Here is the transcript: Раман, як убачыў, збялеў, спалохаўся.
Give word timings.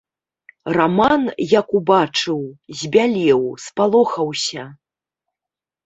Раман, 0.77 1.23
як 1.59 1.67
убачыў, 1.81 2.41
збялеў, 2.83 3.41
спалохаўся. 3.69 4.63